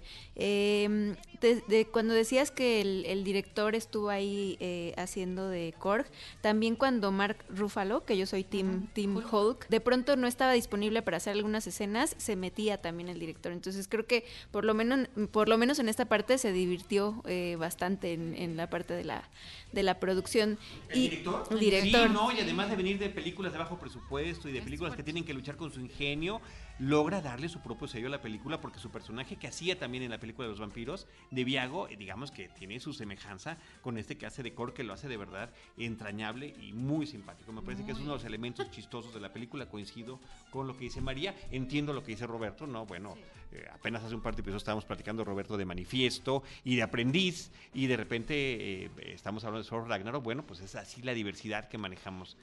[1.41, 6.05] De- de- cuando decías que el, el director estuvo ahí eh, haciendo de Korg,
[6.41, 11.01] también cuando Mark Ruffalo, que yo soy Team, team Hulk, de pronto no estaba disponible
[11.01, 13.51] para hacer algunas escenas, se metía también el director.
[13.51, 17.55] Entonces creo que por lo menos, por lo menos en esta parte se divirtió eh,
[17.57, 19.27] bastante en, en la parte de la,
[19.71, 20.59] de la producción.
[20.89, 21.47] ¿El y, director?
[21.49, 22.07] el director.
[22.07, 25.01] Sí, no, y además de venir de películas de bajo presupuesto y de películas que
[25.01, 26.39] tienen que luchar con su ingenio,
[26.79, 30.11] logra darle su propio sello a la película porque su personaje que hacía también en
[30.11, 34.17] la película de los vampiros, de Viago, eh, digamos que tiene su semejanza con este
[34.17, 37.51] que hace de Cor, que lo hace de verdad entrañable y muy simpático.
[37.51, 40.19] Me parece que es uno de los elementos chistosos de la película, coincido
[40.51, 43.15] con lo que dice María, entiendo lo que dice Roberto, no, bueno,
[43.53, 47.49] eh, apenas hace un par de episodios estábamos platicando Roberto de manifiesto y de aprendiz
[47.73, 51.69] y de repente eh, estamos hablando de Thor Ragnarok, bueno, pues es así la diversidad
[51.69, 52.35] que manejamos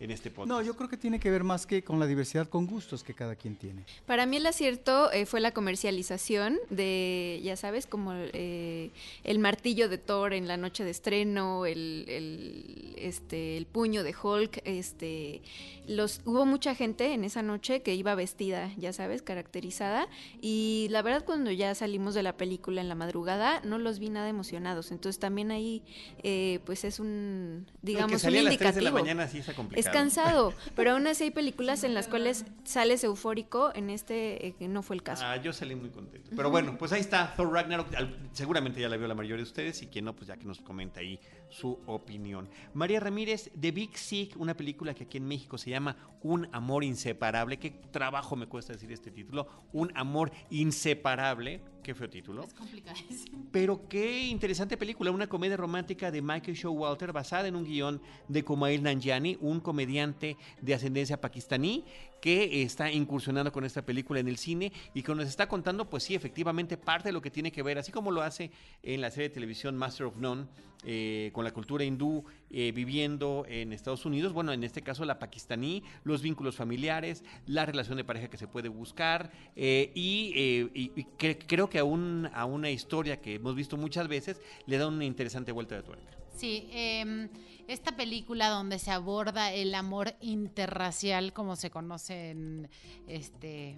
[0.00, 0.48] en este podcast.
[0.48, 3.14] No, yo creo que tiene que ver más que con la diversidad, con gustos que
[3.14, 3.84] cada quien tiene.
[4.06, 8.90] Para mí el acierto eh, fue la comercialización de, ya sabes, como eh,
[9.22, 14.14] el martillo de Thor en la noche de estreno, el, el, este, el puño de
[14.20, 15.42] Hulk, este,
[15.86, 20.08] los, hubo mucha gente en esa noche que iba vestida, ya sabes, caracterizada,
[20.40, 24.10] y la verdad cuando ya salimos de la película en la madrugada no los vi
[24.10, 24.90] nada emocionados.
[24.90, 25.82] Entonces también ahí
[26.22, 29.14] eh, pues es un, digamos, que salía un a las 3 de la indicativo.
[29.14, 29.83] mañana sí está complicado.
[29.88, 33.72] Es cansado, pero aún así hay películas en las cuales sales eufórico.
[33.74, 35.24] En este eh, no fue el caso.
[35.26, 36.30] Ah, yo salí muy contento.
[36.34, 37.88] Pero bueno, pues ahí está Thor Ragnarok.
[38.32, 40.60] Seguramente ya la vio la mayoría de ustedes y quien no, pues ya que nos
[40.60, 41.18] comenta ahí
[41.54, 42.48] su opinión.
[42.74, 46.82] María Ramírez, The Big Sick, una película que aquí en México se llama Un amor
[46.82, 47.58] inseparable.
[47.58, 49.46] Qué trabajo me cuesta decir este título.
[49.72, 51.60] Un amor inseparable.
[51.82, 52.42] Qué feo título.
[52.42, 53.46] Es complicadísimo.
[53.52, 58.42] Pero qué interesante película, una comedia romántica de Michael Showalter basada en un guion de
[58.42, 61.84] Kumail Nanjiani, un comediante de ascendencia pakistaní
[62.24, 66.04] que está incursionando con esta película en el cine y que nos está contando, pues
[66.04, 68.50] sí, efectivamente parte de lo que tiene que ver, así como lo hace
[68.82, 70.46] en la serie de televisión Master of None,
[70.86, 75.18] eh, con la cultura hindú eh, viviendo en Estados Unidos, bueno, en este caso la
[75.18, 80.32] pakistaní, los vínculos familiares, la relación de pareja que se puede buscar eh, y,
[80.74, 84.78] y- y cre- creo que a, a una historia que hemos visto muchas veces le
[84.78, 86.23] da una interesante vuelta de tuerca.
[86.34, 87.28] Sí, eh,
[87.68, 92.68] esta película donde se aborda el amor interracial, como se conoce en
[93.06, 93.76] este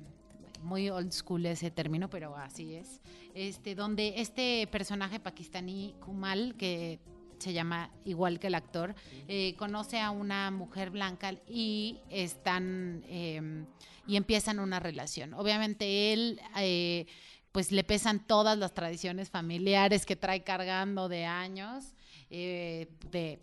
[0.63, 3.01] muy old school ese término, pero así es.
[3.35, 6.99] Este, donde este personaje pakistaní Kumal, que
[7.39, 8.95] se llama igual que el actor,
[9.29, 13.65] eh, conoce a una mujer blanca y están eh,
[14.07, 15.35] y empiezan una relación.
[15.35, 17.07] Obviamente él eh,
[17.53, 21.95] pues le pesan todas las tradiciones familiares que trae cargando de años,
[22.31, 23.39] eh, de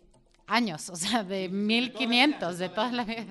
[0.46, 3.26] años, o sea, de 1500, de toda la vida.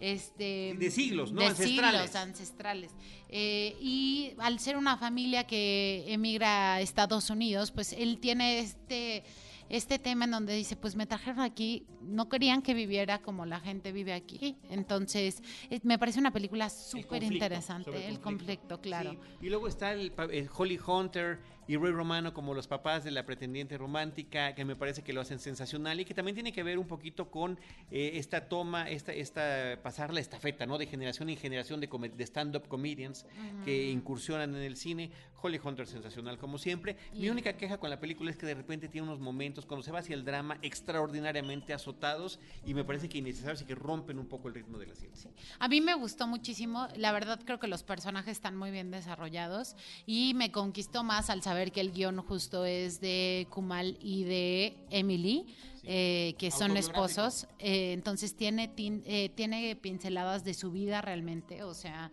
[0.00, 1.40] Este, De siglos, ¿no?
[1.40, 2.00] De Ancestrales.
[2.02, 2.90] siglos ancestrales.
[3.30, 9.24] Eh, y al ser una familia que emigra a Estados Unidos, pues él tiene este,
[9.68, 13.58] este tema en donde dice, pues me trajeron aquí, no querían que viviera como la
[13.58, 14.56] gente vive aquí.
[14.70, 19.10] Entonces, eh, me parece una película El súper interesante, el conflicto, claro.
[19.10, 23.12] Sí, Y luego está el, el Holly Hunter y Ray Romano como los papás de
[23.12, 26.62] la pretendiente romántica, que me parece que lo hacen sensacional y que también tiene que
[26.64, 27.58] ver un poquito con
[27.90, 30.78] eh, esta toma, esta, esta pasar la estafeta, ¿no?
[30.78, 33.26] De generación en generación de, de stand-up comedians
[33.64, 35.10] que incursionan en el cine.
[35.40, 36.96] Holly Hunter sensacional como siempre.
[37.12, 39.84] Mi Y- única queja con la película es que de repente tiene unos momentos cuando
[39.84, 44.18] se va hacia el drama extraordinariamente azotados y me parece que innecesarios y que rompen
[44.18, 45.30] un poco el ritmo de la ciencia.
[45.58, 49.76] A mí me gustó muchísimo, la verdad creo que los personajes están muy bien desarrollados
[50.06, 54.76] y me conquistó más al saber que el guion justo es de Kumal y de
[54.90, 55.46] Emily,
[55.84, 61.62] eh, que son esposos, eh, entonces tiene, tin- eh, tiene pinceladas de su vida realmente,
[61.62, 62.10] o sea,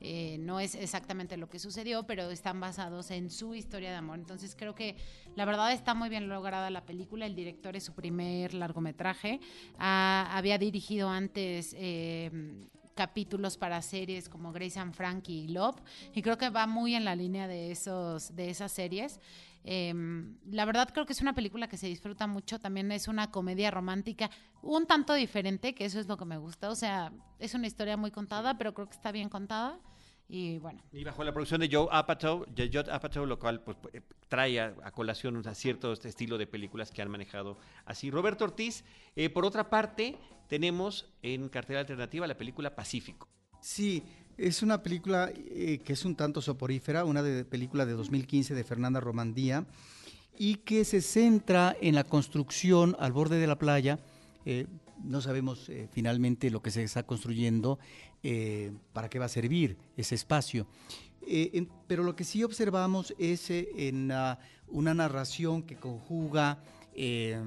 [0.00, 4.18] eh, no es exactamente lo que sucedió, pero están basados en su historia de amor.
[4.18, 4.94] Entonces creo que
[5.36, 7.24] la verdad está muy bien lograda la película.
[7.24, 9.40] El director es su primer largometraje.
[9.78, 12.30] Ah, había dirigido antes eh,
[12.96, 15.76] capítulos para series como Grace and Frankie y Love
[16.14, 19.20] y creo que va muy en la línea de esos de esas series.
[19.68, 19.92] Eh,
[20.50, 23.70] la verdad creo que es una película que se disfruta mucho, también es una comedia
[23.70, 24.30] romántica
[24.62, 27.96] un tanto diferente, que eso es lo que me gusta, o sea, es una historia
[27.96, 29.78] muy contada, pero creo que está bien contada
[30.28, 33.76] y bueno, Y bajo la producción de Joe Apatow, de Judd Apatow, lo cual pues,
[33.92, 38.10] eh, trae a, a colación un cierto este estilo de películas que han manejado así.
[38.10, 38.84] Roberto Ortiz,
[39.14, 40.16] eh, por otra parte,
[40.48, 43.28] tenemos en cartera alternativa la película Pacífico.
[43.60, 44.02] Sí,
[44.36, 48.64] es una película eh, que es un tanto soporífera, una de, película de 2015 de
[48.64, 49.64] Fernanda Romandía,
[50.38, 54.00] y que se centra en la construcción al borde de la playa.
[54.44, 54.66] eh,
[55.04, 57.78] no sabemos eh, finalmente lo que se está construyendo,
[58.28, 60.66] eh, para qué va a servir ese espacio.
[61.28, 66.58] Eh, pero lo que sí observamos es eh, en ah, una narración que conjuga
[66.92, 67.40] eh,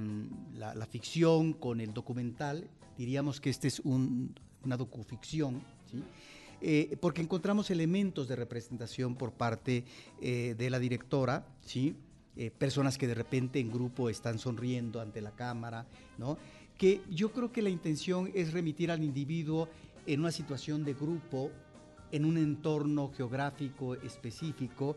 [0.55, 2.69] la, ficción con el documental.
[2.97, 5.61] Diríamos que este es un- una docuficción,
[7.01, 9.85] porque encontramos elementos de representación por parte
[10.19, 11.47] de la directora,
[12.57, 15.85] personas que de repente en grupo están sonriendo ante la cámara,
[16.77, 19.69] que yo creo que la intención es remitir al individuo
[20.13, 21.51] en una situación de grupo,
[22.11, 24.95] en un entorno geográfico específico,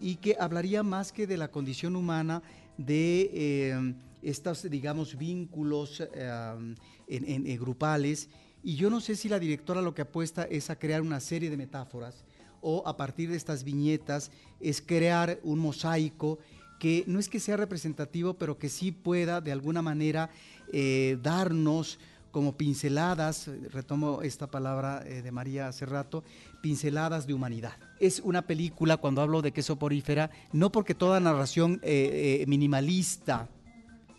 [0.00, 2.42] y que hablaría más que de la condición humana
[2.78, 6.74] de eh, estos, digamos, vínculos eh,
[7.08, 8.28] en- en grupales.
[8.62, 11.50] Y yo no sé si la directora lo que apuesta es a crear una serie
[11.50, 12.24] de metáforas
[12.60, 16.38] o a partir de estas viñetas es crear un mosaico
[16.80, 20.28] que no es que sea representativo, pero que sí pueda de alguna manera
[20.72, 21.98] eh, darnos
[22.30, 26.24] como pinceladas, eh, retomo esta palabra eh, de María hace rato,
[26.60, 27.72] pinceladas de humanidad.
[28.00, 33.48] Es una película, cuando hablo de que es soporífera, no porque toda narración eh, minimalista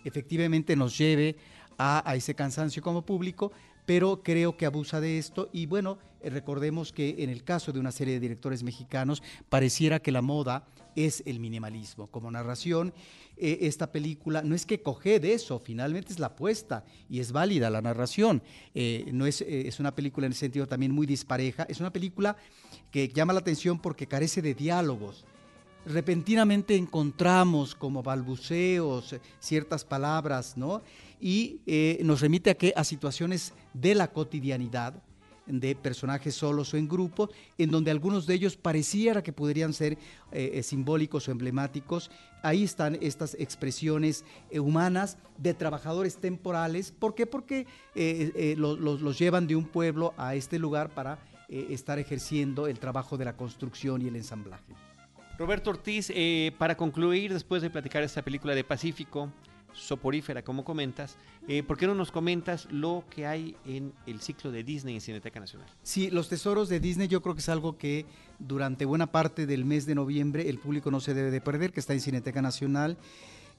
[0.03, 1.35] efectivamente nos lleve
[1.77, 3.51] a, a ese cansancio como público,
[3.85, 7.91] pero creo que abusa de esto y bueno, recordemos que en el caso de una
[7.91, 10.65] serie de directores mexicanos pareciera que la moda
[10.97, 12.91] es el minimalismo como narración.
[13.37, 17.31] Eh, esta película no es que coge de eso, finalmente es la apuesta y es
[17.31, 18.41] válida la narración.
[18.73, 22.35] Eh, no es, es una película en el sentido también muy dispareja, es una película
[22.91, 25.25] que llama la atención porque carece de diálogos
[25.85, 30.81] repentinamente encontramos como balbuceos ciertas palabras, ¿no?
[31.21, 31.61] Y
[32.03, 35.01] nos remite a, que, a situaciones de la cotidianidad,
[35.47, 39.93] de personajes solos o en grupo, en donde algunos de ellos pareciera que podrían ser
[40.31, 42.11] eh, eh, simbólicos o emblemáticos.
[42.43, 46.91] Ahí están estas expresiones eh, humanas de trabajadores temporales.
[46.91, 47.25] ¿Por qué?
[47.25, 47.65] Porque
[48.57, 51.19] los, llevan de un pueblo a este lugar para
[51.49, 54.73] estar ejerciendo el trabajo de la construcción y el ensamblaje.
[55.37, 56.11] Roberto Ortiz,
[56.57, 59.31] para concluir, después de platicar esta película de Pacífico,
[59.77, 61.17] soporífera, como comentas,
[61.47, 65.01] eh, ¿por qué no nos comentas lo que hay en el ciclo de Disney en
[65.01, 65.67] Cineteca Nacional?
[65.83, 68.05] Sí, los tesoros de Disney yo creo que es algo que
[68.39, 71.79] durante buena parte del mes de noviembre el público no se debe de perder, que
[71.79, 72.97] está en Cineteca Nacional,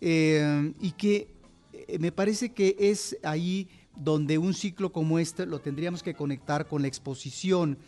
[0.01, 1.29] eh, y que
[1.73, 6.67] eh, me parece que es ahí donde un ciclo como este lo tendríamos que conectar
[6.67, 7.79] con la exposición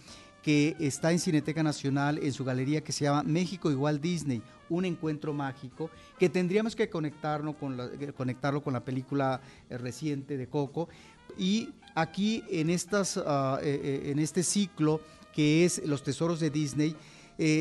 [0.43, 4.84] que está en Cineteca Nacional en su galería que se llama México igual Disney, un
[4.84, 10.49] encuentro mágico, que tendríamos que conectarlo con la, conectarlo con la película eh, reciente de
[10.49, 10.88] Coco.
[11.36, 15.01] Y aquí en, estas, ah, eh, eh, en este ciclo
[15.34, 16.97] que es Los Tesoros de Disney,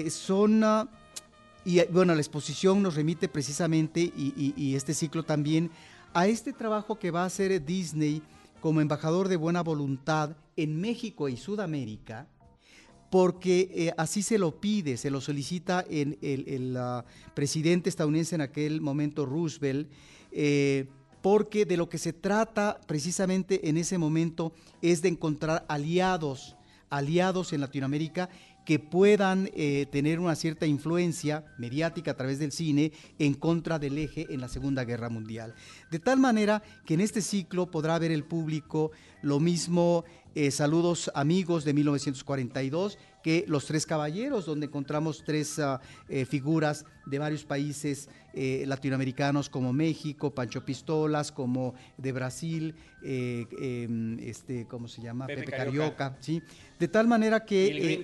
[0.10, 0.64] son...
[0.64, 0.90] Ah,
[1.66, 5.70] y bueno, la exposición nos remite precisamente, y este ciclo también,
[6.14, 8.24] a este trabajo que va a hacer Disney
[8.60, 12.28] como embajador de buena voluntad en México y Sudamérica,
[13.10, 16.78] porque eh, así se lo pide, se lo solicita el, el,
[17.34, 19.90] presidente estadounidense en aquel momento, Roosevelt,
[20.32, 20.88] eh,
[21.22, 26.56] porque de lo que se trata precisamente en ese momento es de encontrar aliados,
[26.90, 28.30] aliados en Latinoamérica
[28.70, 33.98] que puedan eh, tener una cierta influencia mediática a través del cine en contra del
[33.98, 35.56] eje en la Segunda Guerra Mundial.
[35.90, 38.92] De tal manera que en este ciclo podrá ver el público
[39.24, 40.06] lo mismo
[40.36, 46.86] eh, Saludos amigos de 1942 que Los Tres Caballeros, donde encontramos tres ah, eh, figuras
[47.06, 55.02] de varios países latinoamericanos como México, Pancho Pistolas, como de Brasil, em, este, ¿cómo se
[55.02, 55.26] llama?
[55.28, 56.16] Pepe, Carioca.
[56.22, 56.42] ¿sí?
[56.80, 58.04] De tal manera que...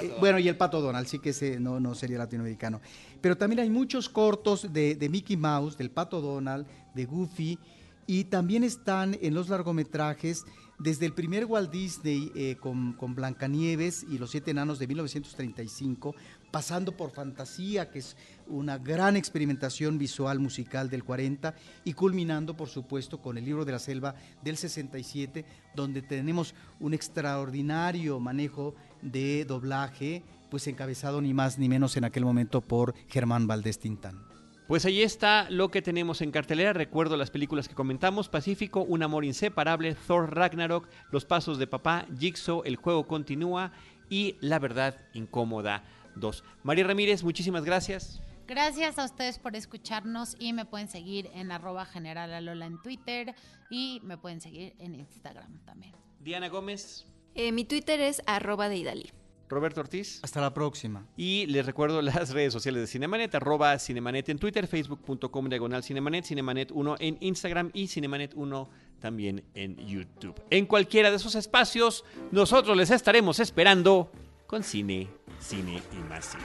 [0.00, 2.80] Eh, bueno, y el Pato Donald, sí que ese no, no sería latinoamericano.
[3.20, 7.58] Pero también hay muchos cortos de, de, Mickey Mouse, del Pato Donald, de Goofy,
[8.06, 10.44] y también están en los largometrajes
[10.80, 16.14] desde el primer Walt Disney eh, con, con, Blancanieves y los Siete Enanos de 1935,
[16.50, 18.16] pasando por Fantasía, que es
[18.48, 21.54] una gran experimentación visual musical del 40,
[21.84, 26.94] y culminando, por supuesto, con el libro de la selva del 67, donde tenemos un
[26.94, 33.46] extraordinario manejo de doblaje, pues encabezado ni más ni menos en aquel momento por Germán
[33.46, 34.29] Valdés Tintán.
[34.70, 36.72] Pues ahí está lo que tenemos en cartelera.
[36.72, 42.06] Recuerdo las películas que comentamos: Pacífico, Un amor inseparable, Thor Ragnarok, Los pasos de papá,
[42.16, 43.72] Jigsaw, El juego continúa
[44.08, 45.82] y La verdad incómoda
[46.14, 46.44] 2.
[46.62, 48.22] María Ramírez, muchísimas gracias.
[48.46, 53.34] Gracias a ustedes por escucharnos y me pueden seguir en arroba general en Twitter
[53.70, 55.96] y me pueden seguir en Instagram también.
[56.20, 57.06] Diana Gómez.
[57.34, 59.10] Eh, mi Twitter es arroba de Idali.
[59.50, 60.20] Roberto Ortiz.
[60.22, 61.04] Hasta la próxima.
[61.16, 66.24] Y les recuerdo las redes sociales de Cinemanet, arroba Cinemanet en Twitter, facebook.com diagonal Cinemanet,
[66.24, 68.68] Cinemanet1 en Instagram y Cinemanet1
[69.00, 70.40] también en YouTube.
[70.50, 74.10] En cualquiera de esos espacios, nosotros les estaremos esperando
[74.46, 75.08] con cine,
[75.40, 76.44] cine y más cine.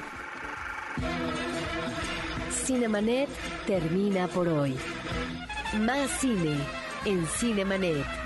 [2.51, 3.30] Cinemanet
[3.68, 4.76] termina por hoy.
[5.82, 6.58] Más cine
[7.06, 8.24] en Cinemanet.